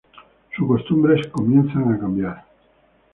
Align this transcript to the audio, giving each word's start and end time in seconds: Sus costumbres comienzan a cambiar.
Sus 0.57 0.67
costumbres 0.67 1.27
comienzan 1.27 1.93
a 1.93 1.99
cambiar. 1.99 2.43